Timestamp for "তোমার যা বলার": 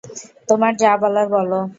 0.49-1.27